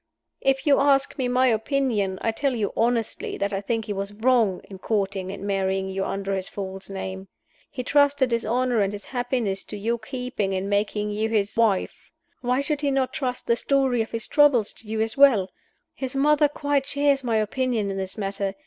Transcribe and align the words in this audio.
If 0.41 0.65
you 0.65 0.79
ask 0.79 1.15
me 1.19 1.27
my 1.27 1.45
opinion, 1.45 2.17
I 2.23 2.31
tell 2.31 2.55
you 2.55 2.73
honestly 2.75 3.37
that 3.37 3.53
I 3.53 3.61
think 3.61 3.85
he 3.85 3.93
was 3.93 4.11
wrong 4.11 4.61
in 4.63 4.79
courting 4.79 5.31
and 5.31 5.43
marrying 5.45 5.89
you 5.89 6.03
under 6.03 6.33
his 6.33 6.49
false 6.49 6.89
name. 6.89 7.27
He 7.69 7.83
trusted 7.83 8.31
his 8.31 8.43
honor 8.43 8.81
and 8.81 8.93
his 8.93 9.05
happiness 9.05 9.63
to 9.65 9.77
your 9.77 9.99
keeping 9.99 10.53
in 10.53 10.67
making 10.67 11.11
you 11.11 11.29
his 11.29 11.55
wife. 11.55 12.09
Why 12.41 12.61
should 12.61 12.81
he 12.81 12.89
not 12.89 13.13
trust 13.13 13.45
the 13.45 13.55
story 13.55 14.01
of 14.01 14.09
his 14.09 14.27
troubles 14.27 14.73
to 14.73 14.87
you 14.87 15.01
as 15.01 15.17
well? 15.17 15.51
His 15.93 16.15
mother 16.15 16.49
quite 16.49 16.87
shares 16.87 17.23
my 17.23 17.35
opinion 17.35 17.91
in 17.91 17.97
this 17.97 18.17
matter. 18.17 18.55